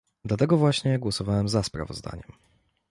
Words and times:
Dlatego 0.25 0.57
właśnie 0.57 0.99
głosowałem 0.99 1.49
za 1.49 1.63
sprawozdaniem 1.63 2.31